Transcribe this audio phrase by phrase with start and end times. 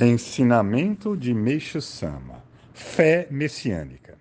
[0.00, 2.42] Ensinamento de Meixo Sama.
[2.72, 4.18] Fé messiânica.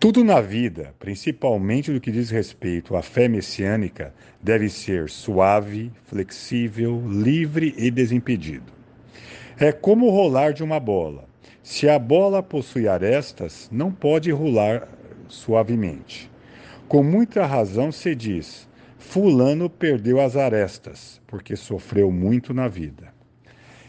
[0.00, 7.00] Tudo na vida, principalmente no que diz respeito à fé messiânica, deve ser suave, flexível,
[7.08, 8.72] livre e desimpedido.
[9.56, 11.28] É como o rolar de uma bola.
[11.62, 14.88] Se a bola possui arestas, não pode rolar
[15.28, 16.28] suavemente.
[16.88, 18.68] Com muita razão se diz:
[18.98, 23.13] Fulano perdeu as arestas, porque sofreu muito na vida.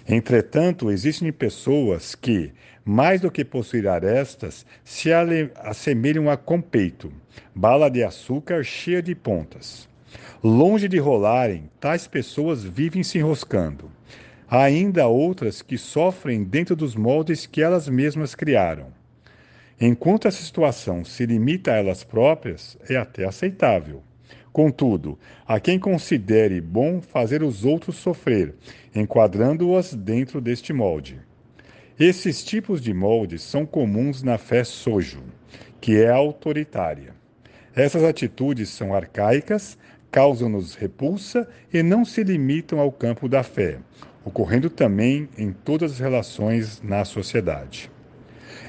[0.08, 2.54] Entretanto, existem pessoas que,
[2.84, 5.10] mais do que possuir arestas, se
[5.56, 7.12] assemelham a compeito,
[7.56, 9.90] bala de açúcar cheia de pontas.
[10.44, 13.92] Longe de rolarem, tais pessoas vivem se enroscando.
[14.48, 18.94] Há ainda outras que sofrem dentro dos moldes que elas mesmas criaram.
[19.82, 24.04] Enquanto essa situação se limita a elas próprias, é até aceitável.
[24.56, 28.56] Contudo, a quem considere bom fazer os outros sofrer,
[28.96, 31.20] enquadrando-as dentro deste molde.
[32.00, 35.22] Esses tipos de moldes são comuns na fé sojo,
[35.82, 37.14] que é autoritária.
[37.76, 39.78] Essas atitudes são arcaicas,
[40.10, 43.80] causam-nos repulsa e não se limitam ao campo da fé,
[44.24, 47.92] ocorrendo também em todas as relações na sociedade.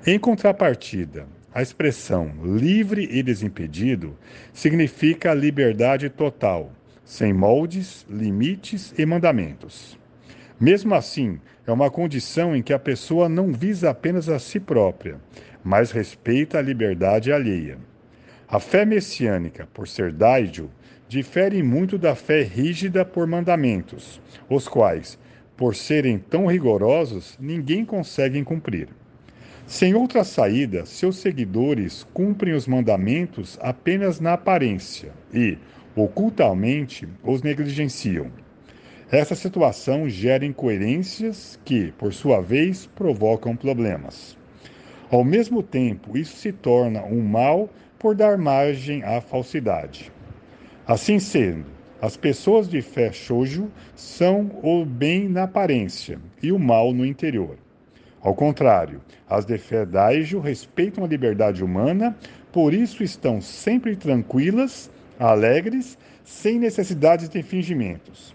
[0.05, 4.15] Em contrapartida, a expressão livre e desimpedido
[4.53, 6.71] significa liberdade total,
[7.03, 9.99] sem moldes, limites e mandamentos.
[10.61, 15.19] Mesmo assim, é uma condição em que a pessoa não visa apenas a si própria,
[15.65, 17.79] mas respeita a liberdade alheia.
[18.47, 20.69] A fé messiânica, por ser daijo,
[21.09, 25.19] difere muito da fé rígida por mandamentos, os quais,
[25.57, 28.91] por serem tão rigorosos, ninguém consegue cumprir.
[29.67, 35.59] Sem outra saída, seus seguidores cumprem os mandamentos apenas na aparência e,
[35.97, 38.31] ocultamente, os negligenciam.
[39.11, 44.39] Essa situação gera incoerências que, por sua vez, provocam problemas.
[45.11, 50.13] Ao mesmo tempo, isso se torna um mal por dar margem à falsidade.
[50.87, 51.67] Assim sendo,
[52.01, 57.66] as pessoas de fé shoujo são o bem na aparência e o mal no interior.
[58.21, 62.17] Ao contrário, as de fé Daijo respeitam a liberdade humana,
[62.53, 68.35] por isso estão sempre tranquilas, alegres, sem necessidade de fingimentos.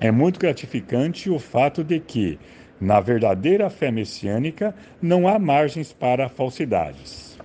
[0.00, 2.38] É muito gratificante o fato de que,
[2.80, 7.38] na verdadeira fé messiânica, não há margens para falsidades.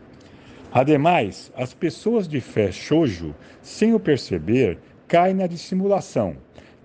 [0.72, 6.36] Ademais, as pessoas de fé shoujo, sem o perceber, caem na dissimulação,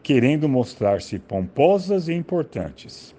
[0.02, 3.14] querendo mostrar-se pomposas e importantes.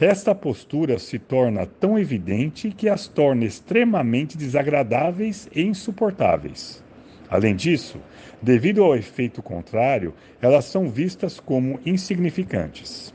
[0.00, 6.82] Esta postura se torna tão evidente que as torna extremamente desagradáveis e insuportáveis.
[7.30, 8.00] Além disso,
[8.42, 13.14] devido ao efeito contrário, elas são vistas como insignificantes.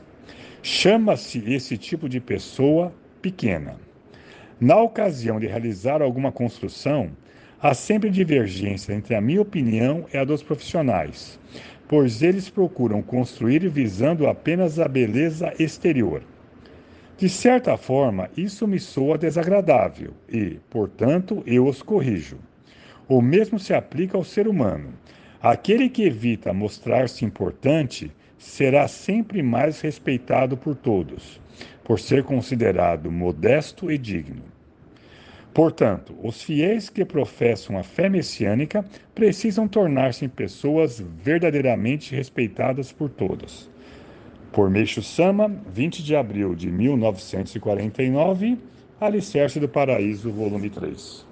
[0.62, 3.76] Chama-se esse tipo de pessoa pequena.
[4.58, 7.10] Na ocasião de realizar alguma construção,
[7.60, 11.38] há sempre divergência entre a minha opinião e a dos profissionais,
[11.86, 16.22] pois eles procuram construir visando apenas a beleza exterior.
[17.20, 22.38] De certa forma, isso me soa desagradável e, portanto, eu os corrijo.
[23.06, 24.94] O mesmo se aplica ao ser humano.
[25.38, 31.38] Aquele que evita mostrar-se importante será sempre mais respeitado por todos,
[31.84, 34.42] por ser considerado modesto e digno.
[35.52, 38.82] Portanto, os fiéis que professam a fé messiânica
[39.14, 43.69] precisam tornar-se pessoas verdadeiramente respeitadas por todos.
[44.52, 48.58] Por Meixo Sama, 20 de abril de 1949,
[49.00, 51.29] Alicerce do Paraíso, volume 3.